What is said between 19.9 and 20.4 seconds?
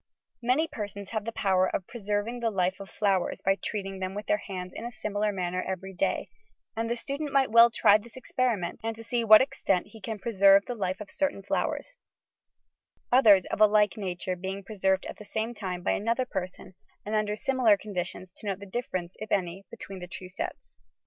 the two